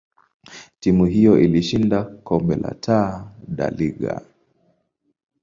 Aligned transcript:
timu 0.79 1.05
hiyo 1.05 1.39
ilishinda 1.39 2.03
kombe 2.03 2.55
la 2.55 2.73
Taa 2.75 3.31
da 3.47 3.69
Liga. 3.69 4.21